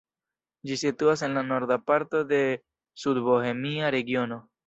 Ĝi 0.69 0.77
situas 0.83 1.23
en 1.27 1.35
la 1.39 1.43
norda 1.49 1.77
parto 1.91 2.23
de 2.33 2.41
Sudbohemia 3.05 3.95
regiono. 3.97 4.43